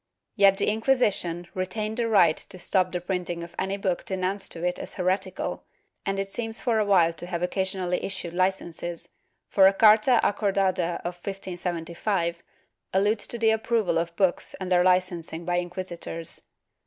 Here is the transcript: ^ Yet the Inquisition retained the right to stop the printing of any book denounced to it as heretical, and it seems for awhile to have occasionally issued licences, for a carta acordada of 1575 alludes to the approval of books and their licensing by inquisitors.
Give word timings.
^ 0.01 0.03
Yet 0.35 0.57
the 0.57 0.65
Inquisition 0.67 1.45
retained 1.53 1.97
the 1.97 2.07
right 2.07 2.35
to 2.35 2.57
stop 2.57 2.91
the 2.91 2.99
printing 2.99 3.43
of 3.43 3.53
any 3.59 3.77
book 3.77 4.03
denounced 4.03 4.51
to 4.53 4.63
it 4.63 4.79
as 4.79 4.95
heretical, 4.95 5.63
and 6.07 6.17
it 6.17 6.31
seems 6.31 6.59
for 6.59 6.79
awhile 6.79 7.13
to 7.13 7.27
have 7.27 7.43
occasionally 7.43 8.03
issued 8.03 8.33
licences, 8.33 9.09
for 9.47 9.67
a 9.67 9.73
carta 9.73 10.19
acordada 10.23 10.95
of 11.01 11.17
1575 11.17 12.41
alludes 12.91 13.27
to 13.27 13.37
the 13.37 13.51
approval 13.51 13.99
of 13.99 14.15
books 14.15 14.55
and 14.55 14.71
their 14.71 14.83
licensing 14.83 15.45
by 15.45 15.57
inquisitors. 15.57 16.41